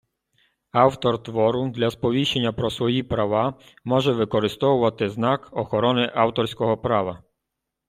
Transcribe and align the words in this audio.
автор 0.73 1.17
твору 1.23 1.69
для 1.71 1.91
сповіщення 1.91 2.53
про 2.53 2.71
свої 2.71 3.03
права 3.03 3.59
може 3.83 4.13
використовувати 4.13 5.09
знак 5.09 5.49
охорони 5.51 6.11
авторського 6.15 6.77
права 6.77 7.23